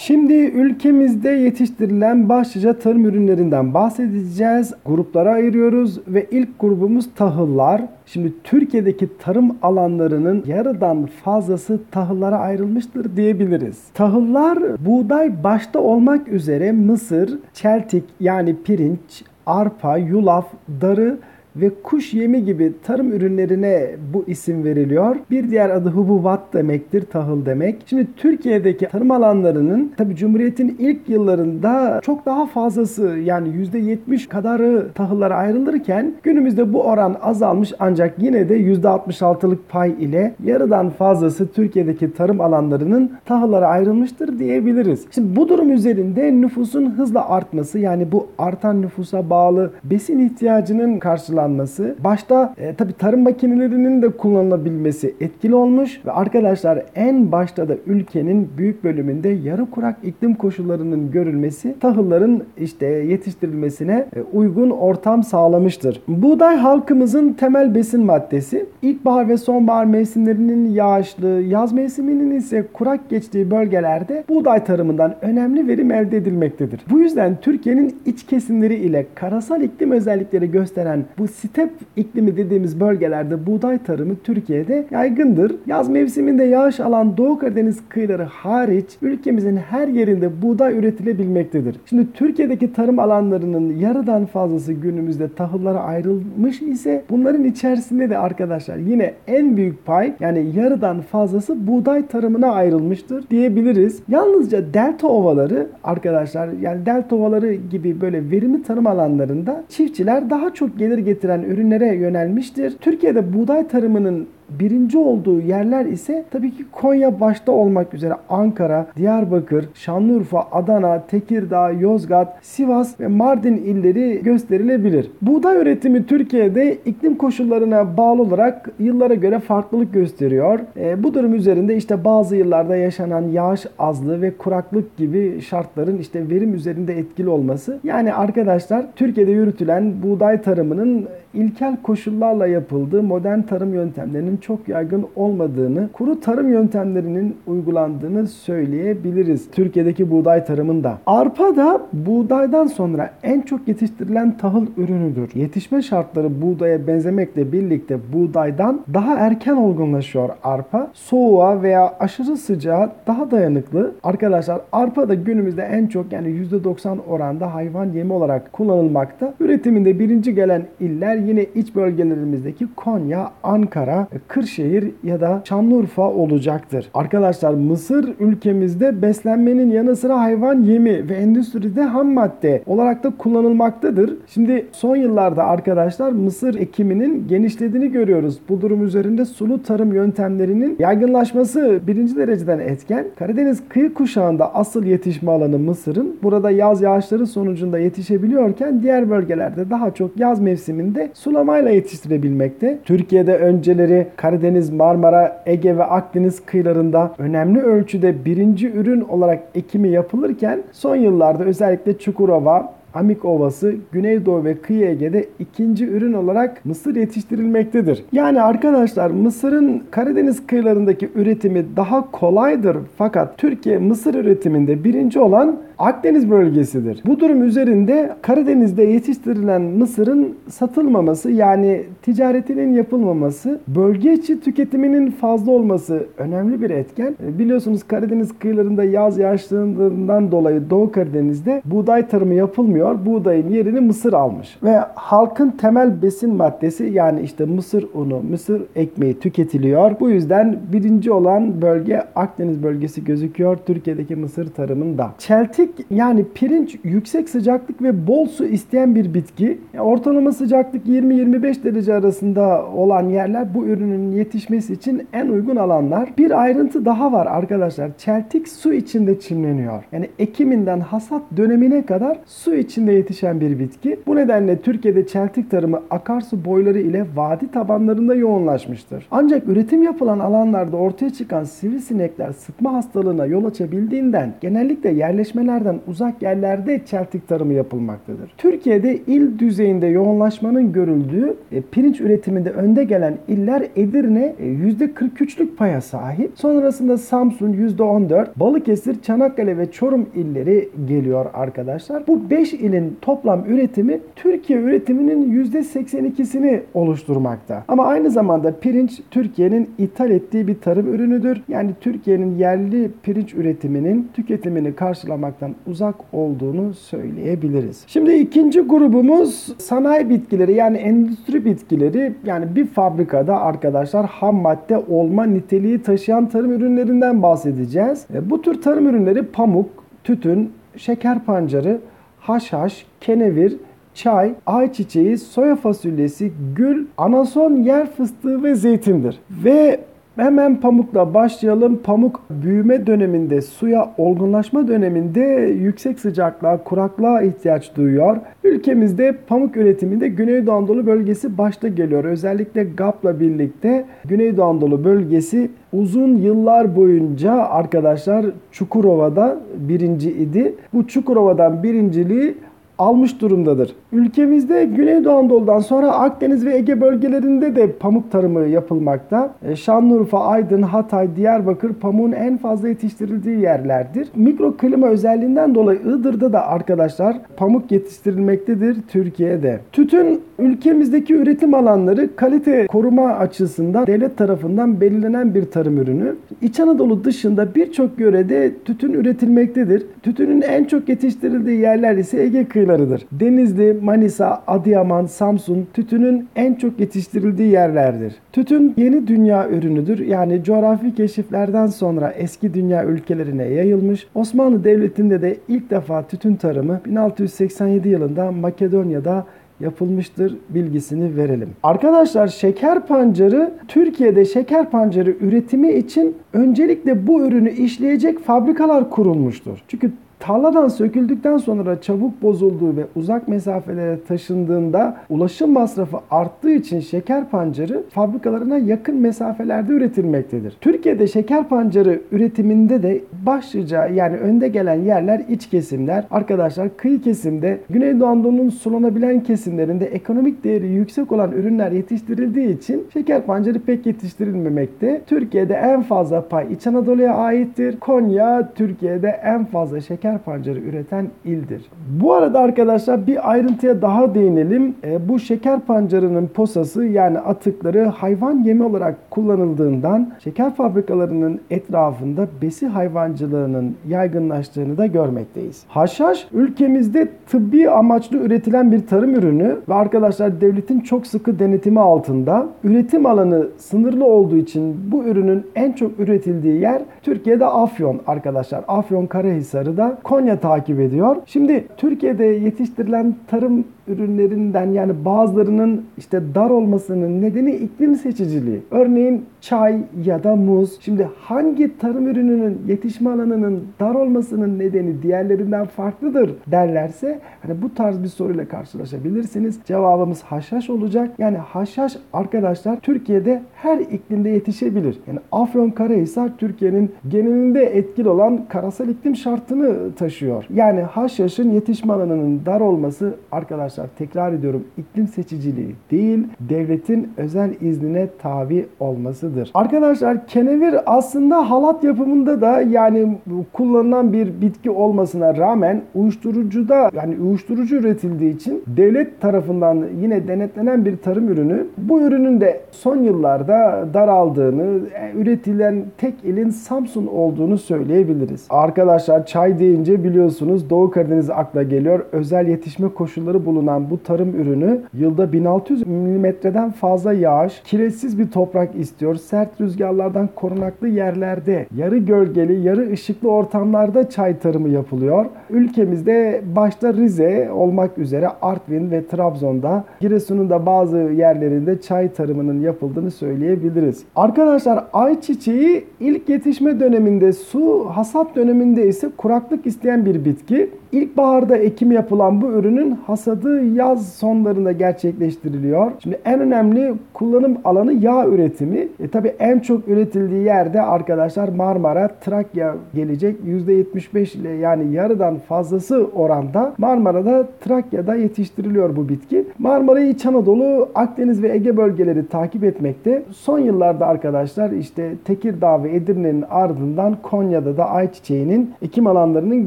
Şimdi 0.00 0.34
ülkemizde 0.34 1.30
yetiştirilen 1.30 2.28
başlıca 2.28 2.78
tarım 2.78 3.04
ürünlerinden 3.04 3.74
bahsedeceğiz. 3.74 4.74
Gruplara 4.86 5.32
ayırıyoruz 5.32 6.00
ve 6.08 6.26
ilk 6.30 6.60
grubumuz 6.60 7.14
tahıllar. 7.14 7.82
Şimdi 8.06 8.32
Türkiye'deki 8.44 9.18
tarım 9.18 9.56
alanlarının 9.62 10.44
yarıdan 10.46 11.06
fazlası 11.24 11.80
tahıllara 11.90 12.38
ayrılmıştır 12.38 13.16
diyebiliriz. 13.16 13.78
Tahıllar 13.94 14.58
buğday 14.86 15.44
başta 15.44 15.78
olmak 15.80 16.28
üzere 16.28 16.72
mısır, 16.72 17.38
çeltik 17.54 18.04
yani 18.20 18.56
pirinç, 18.64 19.24
arpa, 19.46 19.96
yulaf, 19.96 20.46
darı 20.80 21.18
ve 21.60 21.70
kuş 21.82 22.14
yemi 22.14 22.44
gibi 22.44 22.72
tarım 22.82 23.12
ürünlerine 23.12 23.90
bu 24.14 24.24
isim 24.26 24.64
veriliyor. 24.64 25.16
Bir 25.30 25.50
diğer 25.50 25.70
adı 25.70 25.90
hububat 25.90 26.54
demektir, 26.54 27.02
tahıl 27.02 27.46
demek. 27.46 27.76
Şimdi 27.86 28.06
Türkiye'deki 28.16 28.88
tarım 28.88 29.10
alanlarının 29.10 29.92
tabi 29.96 30.16
Cumhuriyet'in 30.16 30.76
ilk 30.78 31.08
yıllarında 31.08 32.00
çok 32.02 32.26
daha 32.26 32.46
fazlası 32.46 33.18
yani 33.24 33.48
%70 33.48 34.28
kadarı 34.28 34.86
tahıllara 34.94 35.36
ayrılırken 35.36 36.12
günümüzde 36.22 36.72
bu 36.72 36.82
oran 36.82 37.16
azalmış 37.22 37.72
ancak 37.78 38.14
yine 38.18 38.48
de 38.48 38.60
%66'lık 38.60 39.68
pay 39.68 39.90
ile 39.98 40.34
yarıdan 40.44 40.90
fazlası 40.90 41.52
Türkiye'deki 41.52 42.12
tarım 42.12 42.40
alanlarının 42.40 43.12
tahıllara 43.24 43.66
ayrılmıştır 43.66 44.38
diyebiliriz. 44.38 45.06
Şimdi 45.10 45.36
bu 45.36 45.48
durum 45.48 45.72
üzerinde 45.72 46.40
nüfusun 46.40 46.90
hızla 46.90 47.28
artması 47.28 47.78
yani 47.78 48.12
bu 48.12 48.26
artan 48.38 48.82
nüfusa 48.82 49.30
bağlı 49.30 49.72
besin 49.84 50.18
ihtiyacının 50.18 50.98
karşılanması 50.98 51.47
kullanması, 51.48 51.96
başta 52.04 52.54
e, 52.58 52.74
tabi 52.74 52.92
tarım 52.92 53.22
makinelerinin 53.22 54.02
de 54.02 54.08
kullanılabilmesi 54.08 55.14
etkili 55.20 55.54
olmuş 55.54 56.00
ve 56.06 56.12
arkadaşlar 56.12 56.82
en 56.94 57.32
başta 57.32 57.68
da 57.68 57.74
ülkenin 57.86 58.48
büyük 58.58 58.84
bölümünde 58.84 59.28
yarı 59.28 59.70
kurak 59.70 59.96
iklim 60.02 60.34
koşullarının 60.34 61.10
görülmesi 61.10 61.74
tahılların 61.80 62.42
işte 62.58 62.86
yetiştirilmesine 62.86 64.06
e, 64.16 64.20
uygun 64.32 64.70
ortam 64.70 65.22
sağlamıştır. 65.22 66.02
Buğday 66.08 66.56
halkımızın 66.56 67.32
temel 67.32 67.74
besin 67.74 68.04
maddesi. 68.04 68.66
İlkbahar 68.82 69.28
ve 69.28 69.36
sonbahar 69.36 69.84
mevsimlerinin 69.84 70.74
yağışlı, 70.74 71.28
yaz 71.28 71.72
mevsiminin 71.72 72.30
ise 72.30 72.66
kurak 72.72 73.10
geçtiği 73.10 73.50
bölgelerde 73.50 74.24
buğday 74.28 74.64
tarımından 74.64 75.14
önemli 75.22 75.68
verim 75.68 75.92
elde 75.92 76.16
edilmektedir. 76.16 76.80
Bu 76.90 77.00
yüzden 77.00 77.36
Türkiye'nin 77.40 77.96
iç 78.06 78.26
kesimleri 78.26 78.74
ile 78.74 79.06
karasal 79.14 79.62
iklim 79.62 79.90
özellikleri 79.90 80.50
gösteren 80.50 81.04
bu 81.18 81.27
step 81.28 81.70
iklimi 81.96 82.36
dediğimiz 82.36 82.80
bölgelerde 82.80 83.46
buğday 83.46 83.78
tarımı 83.78 84.16
Türkiye'de 84.24 84.86
yaygındır. 84.90 85.54
Yaz 85.66 85.88
mevsiminde 85.88 86.44
yağış 86.44 86.80
alan 86.80 87.16
Doğu 87.16 87.38
Karadeniz 87.38 87.78
kıyıları 87.88 88.22
hariç 88.22 88.86
ülkemizin 89.02 89.56
her 89.56 89.88
yerinde 89.88 90.42
buğday 90.42 90.78
üretilebilmektedir. 90.78 91.76
Şimdi 91.86 92.12
Türkiye'deki 92.12 92.72
tarım 92.72 92.98
alanlarının 92.98 93.76
yarıdan 93.76 94.26
fazlası 94.26 94.72
günümüzde 94.72 95.28
tahıllara 95.34 95.80
ayrılmış 95.80 96.62
ise 96.62 97.04
bunların 97.10 97.44
içerisinde 97.44 98.10
de 98.10 98.18
arkadaşlar 98.18 98.76
yine 98.76 99.14
en 99.26 99.56
büyük 99.56 99.86
pay 99.86 100.14
yani 100.20 100.52
yarıdan 100.56 101.00
fazlası 101.00 101.66
buğday 101.66 102.06
tarımına 102.06 102.52
ayrılmıştır 102.52 103.24
diyebiliriz. 103.30 104.02
Yalnızca 104.08 104.74
delta 104.74 105.08
ovaları 105.08 105.66
arkadaşlar 105.84 106.48
yani 106.62 106.86
delta 106.86 107.16
ovaları 107.16 107.54
gibi 107.54 108.00
böyle 108.00 108.30
verimli 108.30 108.62
tarım 108.62 108.86
alanlarında 108.86 109.64
çiftçiler 109.68 110.30
daha 110.30 110.54
çok 110.54 110.78
gelir 110.78 110.98
getiren 110.98 111.17
getiren 111.18 111.42
ürünlere 111.42 111.94
yönelmiştir. 111.94 112.76
Türkiye'de 112.80 113.32
buğday 113.32 113.68
tarımının 113.68 114.26
birinci 114.50 114.98
olduğu 114.98 115.40
yerler 115.40 115.84
ise 115.84 116.24
tabii 116.30 116.50
ki 116.50 116.64
Konya 116.72 117.20
başta 117.20 117.52
olmak 117.52 117.94
üzere 117.94 118.14
Ankara, 118.28 118.86
Diyarbakır, 118.96 119.68
Şanlıurfa, 119.74 120.46
Adana, 120.52 121.02
Tekirdağ, 121.06 121.70
Yozgat, 121.70 122.38
Sivas 122.42 123.00
ve 123.00 123.06
Mardin 123.06 123.56
illeri 123.56 124.22
gösterilebilir. 124.22 125.10
Buğday 125.22 125.56
üretimi 125.62 126.06
Türkiye'de 126.06 126.74
iklim 126.84 127.14
koşullarına 127.14 127.96
bağlı 127.96 128.22
olarak 128.22 128.70
yıllara 128.78 129.14
göre 129.14 129.38
farklılık 129.38 129.94
gösteriyor. 129.94 130.60
E, 130.76 131.02
bu 131.02 131.14
durum 131.14 131.34
üzerinde 131.34 131.76
işte 131.76 132.04
bazı 132.04 132.36
yıllarda 132.36 132.76
yaşanan 132.76 133.22
yağış 133.22 133.66
azlığı 133.78 134.22
ve 134.22 134.30
kuraklık 134.30 134.96
gibi 134.96 135.40
şartların 135.40 135.98
işte 135.98 136.30
verim 136.30 136.54
üzerinde 136.54 136.98
etkili 136.98 137.28
olması. 137.28 137.78
Yani 137.84 138.14
arkadaşlar 138.14 138.86
Türkiye'de 138.96 139.30
yürütülen 139.30 139.92
buğday 140.02 140.42
tarımının 140.42 141.08
ilkel 141.34 141.76
koşullarla 141.82 142.46
yapıldığı 142.46 143.02
modern 143.02 143.42
tarım 143.42 143.74
yöntemlerinin 143.74 144.36
çok 144.40 144.68
yaygın 144.68 145.06
olmadığını, 145.16 145.88
kuru 145.92 146.20
tarım 146.20 146.52
yöntemlerinin 146.52 147.36
uygulandığını 147.46 148.26
söyleyebiliriz. 148.26 149.50
Türkiye'deki 149.50 150.10
buğday 150.10 150.44
tarımında. 150.44 150.98
Arpa 151.06 151.56
da 151.56 151.80
buğdaydan 151.92 152.66
sonra 152.66 153.10
en 153.22 153.40
çok 153.40 153.68
yetiştirilen 153.68 154.36
tahıl 154.36 154.66
ürünüdür. 154.76 155.30
Yetişme 155.34 155.82
şartları 155.82 156.42
buğdaya 156.42 156.86
benzemekle 156.86 157.52
birlikte 157.52 157.98
buğdaydan 158.12 158.80
daha 158.94 159.14
erken 159.14 159.56
olgunlaşıyor 159.56 160.28
arpa. 160.44 160.90
Soğuğa 160.94 161.62
veya 161.62 161.94
aşırı 162.00 162.36
sıcağa 162.36 162.92
daha 163.06 163.30
dayanıklı. 163.30 163.94
Arkadaşlar 164.02 164.60
arpa 164.72 165.08
da 165.08 165.14
günümüzde 165.14 165.62
en 165.62 165.86
çok 165.86 166.12
yani 166.12 166.28
%90 166.28 166.98
oranda 167.08 167.54
hayvan 167.54 167.92
yemi 167.92 168.12
olarak 168.12 168.52
kullanılmakta. 168.52 169.34
Üretiminde 169.40 169.98
birinci 169.98 170.34
gelen 170.34 170.62
iller 170.80 171.16
yine 171.16 171.46
iç 171.54 171.74
bölgelerimizdeki 171.74 172.66
Konya, 172.76 173.30
Ankara, 173.42 174.06
Kırşehir 174.28 174.90
ya 175.04 175.20
da 175.20 175.42
Şanlıurfa 175.44 176.10
olacaktır. 176.10 176.90
Arkadaşlar 176.94 177.54
mısır 177.54 178.14
ülkemizde 178.20 179.02
beslenmenin 179.02 179.70
yanı 179.70 179.96
sıra 179.96 180.20
hayvan 180.20 180.62
yemi 180.62 181.08
ve 181.08 181.14
endüstride 181.14 181.82
ham 181.82 182.12
madde 182.12 182.62
olarak 182.66 183.04
da 183.04 183.10
kullanılmaktadır. 183.18 184.14
Şimdi 184.26 184.66
son 184.72 184.96
yıllarda 184.96 185.44
arkadaşlar 185.44 186.12
mısır 186.12 186.54
ekiminin 186.54 187.28
genişlediğini 187.28 187.92
görüyoruz. 187.92 188.38
Bu 188.48 188.60
durum 188.60 188.84
üzerinde 188.84 189.24
sulu 189.24 189.62
tarım 189.62 189.94
yöntemlerinin 189.94 190.76
yaygınlaşması 190.78 191.80
birinci 191.86 192.16
dereceden 192.16 192.58
etken. 192.58 193.06
Karadeniz 193.18 193.62
kıyı 193.68 193.94
kuşağında 193.94 194.54
asıl 194.54 194.84
yetişme 194.84 195.30
alanı 195.30 195.58
mısırın. 195.58 196.16
Burada 196.22 196.50
yaz 196.50 196.82
yağışları 196.82 197.26
sonucunda 197.26 197.78
yetişebiliyorken 197.78 198.82
diğer 198.82 199.10
bölgelerde 199.10 199.70
daha 199.70 199.94
çok 199.94 200.20
yaz 200.20 200.40
mevsiminde 200.40 201.10
sulamayla 201.14 201.70
yetiştirebilmekte. 201.70 202.78
Türkiye'de 202.84 203.36
önceleri 203.36 204.06
Karadeniz, 204.18 204.70
Marmara, 204.70 205.42
Ege 205.46 205.78
ve 205.78 205.84
Akdeniz 205.84 206.46
kıyılarında 206.46 207.14
önemli 207.18 207.62
ölçüde 207.62 208.24
birinci 208.24 208.72
ürün 208.72 209.00
olarak 209.00 209.42
ekimi 209.54 209.88
yapılırken 209.88 210.62
son 210.72 210.96
yıllarda 210.96 211.44
özellikle 211.44 211.98
Çukurova, 211.98 212.72
Amik 212.94 213.24
Ovası, 213.24 213.74
Güneydoğu 213.92 214.44
ve 214.44 214.54
Kıyı 214.54 214.86
Ege'de 214.86 215.28
ikinci 215.38 215.86
ürün 215.86 216.12
olarak 216.12 216.64
mısır 216.64 216.96
yetiştirilmektedir. 216.96 218.04
Yani 218.12 218.42
arkadaşlar 218.42 219.10
mısırın 219.10 219.82
Karadeniz 219.90 220.46
kıyılarındaki 220.46 221.10
üretimi 221.14 221.66
daha 221.76 222.10
kolaydır 222.10 222.76
fakat 222.98 223.38
Türkiye 223.38 223.78
mısır 223.78 224.14
üretiminde 224.14 224.84
birinci 224.84 225.20
olan 225.20 225.56
Akdeniz 225.78 226.30
bölgesidir. 226.30 227.02
Bu 227.06 227.20
durum 227.20 227.42
üzerinde 227.42 228.14
Karadeniz'de 228.22 228.82
yetiştirilen 228.82 229.62
mısırın 229.62 230.34
satılmaması 230.48 231.30
yani 231.30 231.82
ticaretinin 232.02 232.72
yapılmaması, 232.72 233.60
bölge 233.68 234.12
içi 234.12 234.40
tüketiminin 234.40 235.10
fazla 235.10 235.52
olması 235.52 236.06
önemli 236.18 236.62
bir 236.62 236.70
etken. 236.70 237.16
E, 237.26 237.38
biliyorsunuz 237.38 237.82
Karadeniz 237.82 238.38
kıyılarında 238.38 238.84
yaz 238.84 239.18
yağışlarından 239.18 240.30
dolayı 240.32 240.70
Doğu 240.70 240.92
Karadeniz'de 240.92 241.62
buğday 241.64 242.08
tarımı 242.08 242.34
yapılmıyor. 242.34 242.77
Buğdayın 243.06 243.50
yerini 243.50 243.80
mısır 243.80 244.12
almış. 244.12 244.58
Ve 244.62 244.78
halkın 244.94 245.50
temel 245.50 246.02
besin 246.02 246.34
maddesi 246.34 246.84
yani 246.84 247.20
işte 247.20 247.44
mısır 247.44 247.86
unu, 247.94 248.22
mısır 248.30 248.62
ekmeği 248.76 249.18
tüketiliyor. 249.18 250.00
Bu 250.00 250.10
yüzden 250.10 250.58
birinci 250.72 251.12
olan 251.12 251.62
bölge 251.62 252.02
Akdeniz 252.16 252.62
bölgesi 252.62 253.04
gözüküyor 253.04 253.56
Türkiye'deki 253.66 254.16
mısır 254.16 254.48
tarımında. 254.48 255.10
Çeltik 255.18 255.70
yani 255.90 256.24
pirinç 256.34 256.78
yüksek 256.84 257.28
sıcaklık 257.28 257.82
ve 257.82 258.06
bol 258.06 258.26
su 258.26 258.44
isteyen 258.44 258.94
bir 258.94 259.14
bitki. 259.14 259.58
Ortalama 259.78 260.32
sıcaklık 260.32 260.86
20-25 260.86 261.64
derece 261.64 261.94
arasında 261.94 262.66
olan 262.66 263.08
yerler 263.08 263.54
bu 263.54 263.66
ürünün 263.66 264.12
yetişmesi 264.12 264.72
için 264.72 265.08
en 265.12 265.28
uygun 265.28 265.56
alanlar. 265.56 266.12
Bir 266.18 266.42
ayrıntı 266.42 266.84
daha 266.84 267.12
var 267.12 267.26
arkadaşlar. 267.26 267.90
Çeltik 267.98 268.48
su 268.48 268.72
içinde 268.72 269.20
çimleniyor. 269.20 269.84
Yani 269.92 270.08
ekiminden 270.18 270.80
hasat 270.80 271.22
dönemine 271.36 271.86
kadar 271.86 272.18
su 272.26 272.54
içinde 272.54 272.67
içinde 272.68 272.92
yetişen 272.92 273.40
bir 273.40 273.58
bitki. 273.58 274.00
Bu 274.06 274.16
nedenle 274.16 274.58
Türkiye'de 274.58 275.06
çeltik 275.06 275.50
tarımı 275.50 275.80
akarsu 275.90 276.44
boyları 276.44 276.78
ile 276.78 277.06
vadi 277.16 277.50
tabanlarında 277.50 278.14
yoğunlaşmıştır. 278.14 279.06
Ancak 279.10 279.48
üretim 279.48 279.82
yapılan 279.82 280.18
alanlarda 280.18 280.76
ortaya 280.76 281.10
çıkan 281.10 281.44
sivrisinekler 281.44 282.32
sıtma 282.32 282.72
hastalığına 282.72 283.26
yol 283.26 283.44
açabildiğinden 283.44 284.34
genellikle 284.40 284.90
yerleşmelerden 284.90 285.80
uzak 285.86 286.22
yerlerde 286.22 286.80
çeltik 286.86 287.28
tarımı 287.28 287.52
yapılmaktadır. 287.52 288.30
Türkiye'de 288.38 288.96
il 288.96 289.38
düzeyinde 289.38 289.86
yoğunlaşmanın 289.86 290.72
görüldüğü 290.72 291.34
e, 291.52 291.60
pirinç 291.60 292.00
üretiminde 292.00 292.50
önde 292.50 292.84
gelen 292.84 293.18
iller 293.28 293.68
Edirne 293.76 294.34
e, 294.38 294.44
%43'lük 294.44 295.56
paya 295.56 295.80
sahip. 295.80 296.30
Sonrasında 296.34 296.98
Samsun 296.98 297.52
%14, 297.52 298.26
Balıkesir, 298.36 299.02
Çanakkale 299.02 299.58
ve 299.58 299.70
Çorum 299.70 300.06
illeri 300.14 300.68
geliyor 300.88 301.26
arkadaşlar. 301.34 302.06
Bu 302.06 302.30
5 302.30 302.54
ilin 302.58 302.96
toplam 303.02 303.44
üretimi 303.46 304.00
Türkiye 304.16 304.58
üretiminin 304.58 305.44
%82'sini 305.44 306.60
oluşturmakta. 306.74 307.64
Ama 307.68 307.86
aynı 307.86 308.10
zamanda 308.10 308.60
pirinç 308.60 309.00
Türkiye'nin 309.10 309.70
ithal 309.78 310.10
ettiği 310.10 310.48
bir 310.48 310.60
tarım 310.60 310.94
ürünüdür. 310.94 311.42
Yani 311.48 311.70
Türkiye'nin 311.80 312.36
yerli 312.36 312.90
pirinç 313.02 313.34
üretiminin 313.34 314.08
tüketimini 314.14 314.74
karşılamaktan 314.74 315.54
uzak 315.66 315.94
olduğunu 316.12 316.74
söyleyebiliriz. 316.74 317.84
Şimdi 317.86 318.14
ikinci 318.14 318.60
grubumuz 318.60 319.54
sanayi 319.58 320.10
bitkileri 320.10 320.54
yani 320.54 320.76
endüstri 320.76 321.44
bitkileri 321.44 322.14
yani 322.24 322.56
bir 322.56 322.66
fabrikada 322.66 323.40
arkadaşlar 323.40 324.06
ham 324.06 324.36
madde 324.36 324.78
olma 324.78 325.24
niteliği 325.24 325.82
taşıyan 325.82 326.28
tarım 326.28 326.52
ürünlerinden 326.52 327.22
bahsedeceğiz. 327.22 328.06
E, 328.14 328.30
bu 328.30 328.42
tür 328.42 328.62
tarım 328.62 328.88
ürünleri 328.88 329.22
pamuk, 329.22 329.70
tütün, 330.04 330.52
şeker 330.76 331.24
pancarı, 331.24 331.80
haşhaş, 332.28 332.86
kenevir, 333.00 333.56
çay, 333.94 334.34
ayçiçeği, 334.46 335.18
soya 335.18 335.56
fasulyesi, 335.56 336.32
gül, 336.56 336.86
anason, 336.96 337.56
yer 337.56 337.90
fıstığı 337.90 338.42
ve 338.42 338.54
zeytindir. 338.54 339.18
Ve 339.30 339.80
Hemen 340.18 340.60
pamukla 340.60 341.14
başlayalım. 341.14 341.80
Pamuk 341.84 342.20
büyüme 342.30 342.86
döneminde, 342.86 343.42
suya 343.42 343.90
olgunlaşma 343.98 344.68
döneminde 344.68 345.20
yüksek 345.60 346.00
sıcaklığa, 346.00 346.64
kuraklığa 346.64 347.22
ihtiyaç 347.22 347.76
duyuyor. 347.76 348.16
Ülkemizde 348.44 349.16
pamuk 349.26 349.56
üretiminde 349.56 350.08
Güneydoğu 350.08 350.54
Anadolu 350.54 350.86
bölgesi 350.86 351.38
başta 351.38 351.68
geliyor. 351.68 352.04
Özellikle 352.04 352.64
GAP'la 352.64 353.20
birlikte 353.20 353.84
Güneydoğu 354.04 354.44
Anadolu 354.44 354.84
bölgesi 354.84 355.50
uzun 355.72 356.16
yıllar 356.16 356.76
boyunca 356.76 357.32
arkadaşlar 357.32 358.26
Çukurova'da 358.52 359.36
birinci 359.56 360.10
idi. 360.10 360.54
Bu 360.74 360.86
Çukurova'dan 360.86 361.62
birinciliği 361.62 362.34
almış 362.78 363.20
durumdadır. 363.20 363.74
Ülkemizde 363.92 364.64
Güneydoğu 364.64 365.12
Anadolu'dan 365.12 365.58
sonra 365.58 365.92
Akdeniz 365.92 366.46
ve 366.46 366.56
Ege 366.56 366.80
bölgelerinde 366.80 367.56
de 367.56 367.72
pamuk 367.72 368.12
tarımı 368.12 368.46
yapılmakta. 368.46 369.34
E, 369.42 369.56
Şanlıurfa, 369.56 370.26
Aydın, 370.26 370.62
Hatay, 370.62 371.16
Diyarbakır 371.16 371.74
pamuğun 371.74 372.12
en 372.12 372.36
fazla 372.36 372.68
yetiştirildiği 372.68 373.40
yerlerdir. 373.40 374.08
Mikro 374.16 374.56
klima 374.56 374.88
özelliğinden 374.88 375.54
dolayı 375.54 375.78
Iğdır'da 375.80 376.32
da 376.32 376.46
arkadaşlar 376.46 377.16
pamuk 377.36 377.72
yetiştirilmektedir 377.72 378.76
Türkiye'de. 378.88 379.60
Tütün 379.72 380.22
ülkemizdeki 380.38 381.14
üretim 381.14 381.54
alanları 381.54 382.16
kalite 382.16 382.66
koruma 382.66 383.12
açısından 383.12 383.86
devlet 383.86 384.16
tarafından 384.16 384.80
belirlenen 384.80 385.34
bir 385.34 385.44
tarım 385.44 385.78
ürünü. 385.78 386.14
İç 386.42 386.60
Anadolu 386.60 387.04
dışında 387.04 387.54
birçok 387.54 388.00
yörede 388.00 388.52
tütün 388.64 388.92
üretilmektedir. 388.92 389.86
Tütünün 390.02 390.42
en 390.42 390.64
çok 390.64 390.88
yetiştirildiği 390.88 391.60
yerler 391.60 391.96
ise 391.96 392.22
Ege 392.22 392.44
kıyılarıdır. 392.44 393.06
Denizli, 393.12 393.76
Manisa, 393.82 394.42
Adıyaman, 394.46 395.06
Samsun 395.06 395.66
tütünün 395.74 396.28
en 396.36 396.54
çok 396.54 396.80
yetiştirildiği 396.80 397.50
yerlerdir. 397.50 398.14
Tütün 398.32 398.74
yeni 398.76 399.06
dünya 399.06 399.48
ürünüdür. 399.50 400.06
Yani 400.06 400.44
coğrafi 400.44 400.94
keşiflerden 400.94 401.66
sonra 401.66 402.10
eski 402.10 402.54
dünya 402.54 402.84
ülkelerine 402.84 403.44
yayılmış. 403.44 404.06
Osmanlı 404.14 404.64
Devleti'nde 404.64 405.22
de 405.22 405.36
ilk 405.48 405.70
defa 405.70 406.02
tütün 406.02 406.34
tarımı 406.34 406.80
1687 406.86 407.88
yılında 407.88 408.32
Makedonya'da 408.32 409.26
yapılmıştır 409.60 410.36
bilgisini 410.48 411.16
verelim. 411.16 411.48
Arkadaşlar 411.62 412.28
şeker 412.28 412.86
pancarı 412.86 413.54
Türkiye'de 413.68 414.24
şeker 414.24 414.70
pancarı 414.70 415.10
üretimi 415.10 415.72
için 415.72 416.16
öncelikle 416.32 417.06
bu 417.06 417.22
ürünü 417.22 417.50
işleyecek 417.50 418.18
fabrikalar 418.18 418.90
kurulmuştur. 418.90 419.58
Çünkü 419.68 419.92
Tarladan 420.20 420.68
söküldükten 420.68 421.36
sonra 421.36 421.80
çabuk 421.80 422.22
bozulduğu 422.22 422.76
ve 422.76 422.86
uzak 422.96 423.28
mesafelere 423.28 423.98
taşındığında 424.08 424.96
ulaşım 425.10 425.52
masrafı 425.52 425.96
arttığı 426.10 426.50
için 426.50 426.80
şeker 426.80 427.30
pancarı 427.30 427.82
fabrikalarına 427.90 428.58
yakın 428.58 428.96
mesafelerde 428.96 429.72
üretilmektedir. 429.72 430.56
Türkiye'de 430.60 431.06
şeker 431.06 431.48
pancarı 431.48 432.00
üretiminde 432.12 432.82
de 432.82 433.00
başlıca 433.26 433.86
yani 433.86 434.16
önde 434.16 434.48
gelen 434.48 434.74
yerler 434.74 435.22
iç 435.28 435.48
kesimler. 435.50 436.04
Arkadaşlar 436.10 436.76
kıyı 436.76 437.02
kesimde 437.02 437.60
Güneydoğu 437.70 438.08
Anadolu'nun 438.08 438.48
sulanabilen 438.48 439.22
kesimlerinde 439.22 439.86
ekonomik 439.86 440.44
değeri 440.44 440.68
yüksek 440.68 441.12
olan 441.12 441.32
ürünler 441.32 441.72
yetiştirildiği 441.72 442.58
için 442.58 442.86
şeker 442.92 443.22
pancarı 443.22 443.58
pek 443.58 443.86
yetiştirilmemekte. 443.86 445.00
Türkiye'de 445.06 445.54
en 445.54 445.82
fazla 445.82 446.28
pay 446.28 446.46
İç 446.52 446.66
Anadolu'ya 446.66 447.14
aittir. 447.14 447.80
Konya 447.80 448.52
Türkiye'de 448.54 449.08
en 449.08 449.44
fazla 449.44 449.80
şeker 449.80 450.07
şeker 450.08 450.24
pancarı 450.24 450.60
üreten 450.60 451.06
ildir. 451.24 451.62
Bu 452.00 452.14
arada 452.14 452.40
arkadaşlar 452.40 453.06
bir 453.06 453.30
ayrıntıya 453.30 453.82
daha 453.82 454.14
değinelim. 454.14 454.74
E, 454.84 455.08
bu 455.08 455.18
şeker 455.18 455.60
pancarının 455.60 456.26
posası 456.26 456.84
yani 456.84 457.18
atıkları 457.18 457.84
hayvan 457.84 458.42
yemi 458.44 458.62
olarak 458.62 459.10
kullanıldığından 459.10 460.10
şeker 460.18 460.54
fabrikalarının 460.54 461.40
etrafında 461.50 462.28
besi 462.42 462.66
hayvancılığının 462.66 463.76
yaygınlaştığını 463.88 464.78
da 464.78 464.86
görmekteyiz. 464.86 465.64
Haşhaş 465.68 466.28
ülkemizde 466.32 467.08
tıbbi 467.26 467.70
amaçlı 467.70 468.18
üretilen 468.18 468.72
bir 468.72 468.86
tarım 468.86 469.14
ürünü 469.14 469.56
ve 469.68 469.74
arkadaşlar 469.74 470.40
devletin 470.40 470.80
çok 470.80 471.06
sıkı 471.06 471.38
denetimi 471.38 471.80
altında 471.80 472.46
üretim 472.64 473.06
alanı 473.06 473.46
sınırlı 473.56 474.04
olduğu 474.04 474.36
için 474.36 474.76
bu 474.92 475.04
ürünün 475.04 475.46
en 475.54 475.72
çok 475.72 476.00
üretildiği 476.00 476.60
yer 476.60 476.82
Türkiye'de 477.02 477.46
Afyon 477.46 478.00
arkadaşlar. 478.06 478.64
Afyon 478.68 479.06
Karahisar'ı 479.06 479.76
da 479.76 479.97
Konya 480.02 480.40
takip 480.40 480.80
ediyor. 480.80 481.16
Şimdi 481.26 481.66
Türkiye'de 481.76 482.24
yetiştirilen 482.24 483.14
tarım 483.26 483.64
ürünlerinden 483.88 484.66
yani 484.72 485.04
bazılarının 485.04 485.84
işte 485.98 486.22
dar 486.34 486.50
olmasının 486.50 487.22
nedeni 487.22 487.50
iklim 487.50 487.94
seçiciliği. 487.94 488.62
Örneğin 488.70 489.24
çay 489.40 489.78
ya 490.04 490.24
da 490.24 490.36
muz. 490.36 490.78
Şimdi 490.80 491.08
hangi 491.20 491.78
tarım 491.78 492.06
ürününün 492.06 492.62
yetişme 492.66 493.10
alanının 493.10 493.64
dar 493.80 493.94
olmasının 493.94 494.58
nedeni 494.58 495.02
diğerlerinden 495.02 495.66
farklıdır 495.66 496.30
derlerse 496.46 497.20
hani 497.42 497.62
bu 497.62 497.74
tarz 497.74 498.02
bir 498.02 498.08
soruyla 498.08 498.48
karşılaşabilirsiniz. 498.48 499.58
Cevabımız 499.64 500.22
haşhaş 500.22 500.70
olacak. 500.70 501.10
Yani 501.18 501.36
haşhaş 501.36 501.96
arkadaşlar 502.12 502.80
Türkiye'de 502.80 503.42
her 503.54 503.78
iklimde 503.78 504.28
yetişebilir. 504.28 504.98
Yani 505.06 505.18
Afyon 505.32 505.70
Karahisar 505.70 506.36
Türkiye'nin 506.36 506.92
genelinde 507.08 507.64
etkili 507.64 508.08
olan 508.08 508.44
karasal 508.48 508.88
iklim 508.88 509.16
şartını 509.16 509.94
taşıyor. 509.94 510.46
Yani 510.54 510.80
haşhaşın 510.80 511.50
yetişme 511.50 511.92
alanının 511.92 512.40
dar 512.46 512.60
olması 512.60 513.14
arkadaşlar 513.32 513.77
tekrar 513.98 514.32
ediyorum 514.32 514.64
iklim 514.76 515.08
seçiciliği 515.08 515.74
değil 515.90 516.26
devletin 516.40 517.12
özel 517.16 517.50
iznine 517.60 518.08
tabi 518.22 518.66
olmasıdır. 518.80 519.50
Arkadaşlar 519.54 520.26
kenevir 520.26 520.74
aslında 520.86 521.50
halat 521.50 521.84
yapımında 521.84 522.40
da 522.40 522.60
yani 522.60 523.18
kullanılan 523.52 524.12
bir 524.12 524.40
bitki 524.40 524.70
olmasına 524.70 525.36
rağmen 525.36 525.82
uyuşturucuda 525.94 526.90
yani 526.94 527.16
uyuşturucu 527.20 527.76
üretildiği 527.76 528.34
için 528.34 528.62
devlet 528.66 529.20
tarafından 529.20 529.84
yine 530.00 530.28
denetlenen 530.28 530.84
bir 530.84 530.96
tarım 530.96 531.28
ürünü. 531.28 531.66
Bu 531.78 532.00
ürünün 532.00 532.40
de 532.40 532.60
son 532.70 532.96
yıllarda 532.96 533.88
daraldığını, 533.94 534.80
e, 534.88 535.18
üretilen 535.18 535.84
tek 535.98 536.14
ilin 536.24 536.50
Samsun 536.50 537.06
olduğunu 537.06 537.58
söyleyebiliriz. 537.58 538.46
Arkadaşlar 538.50 539.26
çay 539.26 539.58
deyince 539.58 540.04
biliyorsunuz 540.04 540.70
Doğu 540.70 540.90
Karadeniz 540.90 541.30
akla 541.30 541.62
geliyor. 541.62 542.00
Özel 542.12 542.48
yetişme 542.48 542.88
koşulları 542.88 543.46
bulunan 543.46 543.67
bulunan 543.68 543.90
bu 543.90 544.02
tarım 544.02 544.34
ürünü 544.40 544.80
yılda 544.94 545.32
1600 545.32 545.86
milimetreden 545.86 546.70
fazla 546.70 547.12
yağış, 547.12 547.62
kireçsiz 547.64 548.18
bir 548.18 548.30
toprak 548.30 548.74
istiyor. 548.74 549.14
Sert 549.14 549.60
rüzgarlardan 549.60 550.28
korunaklı 550.34 550.88
yerlerde, 550.88 551.66
yarı 551.76 551.98
gölgeli, 551.98 552.66
yarı 552.66 552.92
ışıklı 552.92 553.30
ortamlarda 553.30 554.10
çay 554.10 554.38
tarımı 554.38 554.68
yapılıyor. 554.68 555.26
Ülkemizde 555.50 556.42
başta 556.56 556.94
Rize 556.94 557.50
olmak 557.52 557.98
üzere 557.98 558.28
Artvin 558.42 558.90
ve 558.90 559.06
Trabzon'da, 559.06 559.84
Giresun'un 560.00 560.50
da 560.50 560.66
bazı 560.66 560.98
yerlerinde 560.98 561.80
çay 561.80 562.12
tarımının 562.12 562.60
yapıldığını 562.60 563.10
söyleyebiliriz. 563.10 564.04
Arkadaşlar 564.16 564.84
ayçiçeği 564.92 565.84
ilk 566.00 566.28
yetişme 566.28 566.80
döneminde 566.80 567.32
su, 567.32 567.84
hasat 567.84 568.36
döneminde 568.36 568.88
ise 568.88 569.08
kuraklık 569.16 569.66
isteyen 569.66 570.06
bir 570.06 570.24
bitki. 570.24 570.70
İlkbaharda 570.92 571.56
ekim 571.56 571.92
yapılan 571.92 572.42
bu 572.42 572.46
ürünün 572.46 572.90
hasadı 572.90 573.64
yaz 573.64 574.12
sonlarında 574.12 574.72
gerçekleştiriliyor. 574.72 575.92
Şimdi 576.02 576.18
en 576.24 576.40
önemli 576.40 576.94
kullanım 577.12 577.56
alanı 577.64 577.92
yağ 577.92 578.26
üretimi. 578.26 578.88
E 579.00 579.08
tabi 579.08 579.28
en 579.38 579.58
çok 579.58 579.88
üretildiği 579.88 580.44
yerde 580.44 580.82
arkadaşlar 580.82 581.48
Marmara, 581.48 582.08
Trakya 582.08 582.74
gelecek. 582.94 583.36
%75 583.46 584.38
ile 584.38 584.48
yani 584.48 584.92
yarıdan 584.92 585.38
fazlası 585.38 586.06
oranda 586.14 586.74
Marmara'da, 586.78 587.48
Trakya'da 587.60 588.14
yetiştiriliyor 588.14 588.96
bu 588.96 589.08
bitki. 589.08 589.44
Marmara'yı 589.58 590.08
İç 590.08 590.26
Anadolu, 590.26 590.88
Akdeniz 590.94 591.42
ve 591.42 591.52
Ege 591.52 591.76
bölgeleri 591.76 592.28
takip 592.28 592.64
etmekte. 592.64 593.22
Son 593.30 593.58
yıllarda 593.58 594.06
arkadaşlar 594.06 594.70
işte 594.70 595.14
Tekirdağ 595.24 595.82
ve 595.84 595.96
Edirne'nin 595.96 596.44
ardından 596.50 597.16
Konya'da 597.22 597.76
da 597.76 597.90
ayçiçeğinin 597.90 598.70
ekim 598.82 599.06
alanlarının 599.06 599.66